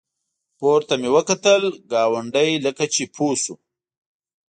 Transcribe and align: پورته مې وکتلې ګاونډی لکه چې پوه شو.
پورته 0.57 0.93
مې 1.01 1.09
وکتلې 1.15 1.69
ګاونډی 1.91 2.51
لکه 2.65 2.83
چې 2.93 3.03
پوه 3.15 3.33
شو. 3.43 3.55